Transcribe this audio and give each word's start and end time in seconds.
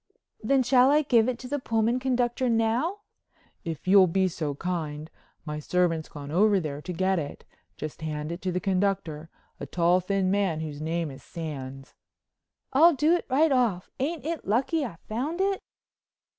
"Then 0.41 0.63
shall 0.63 0.89
I 0.89 1.03
give 1.03 1.29
it 1.29 1.37
to 1.37 1.47
the 1.47 1.59
Pullman 1.59 1.99
conductor 1.99 2.49
now?" 2.49 3.01
"If 3.63 3.87
you'll 3.87 4.07
be 4.07 4.27
so 4.27 4.55
kind. 4.55 5.11
My 5.45 5.59
servant's 5.59 6.09
gone 6.09 6.31
over 6.31 6.59
there 6.59 6.81
to 6.81 6.91
get 6.91 7.19
it. 7.19 7.45
Just 7.77 8.01
hand 8.01 8.31
it 8.31 8.41
to 8.41 8.51
the 8.51 8.59
conductor—a 8.59 9.65
tall, 9.67 9.99
thin 9.99 10.31
man, 10.31 10.61
whose 10.61 10.81
name 10.81 11.11
is 11.11 11.21
Sands." 11.21 11.93
"I'll 12.73 12.95
do 12.95 13.13
it 13.15 13.27
right 13.29 13.51
off. 13.51 13.91
Ain't 13.99 14.25
it 14.25 14.47
lucky 14.47 14.83
I 14.83 14.97
found 15.07 15.39
it?" 15.39 15.61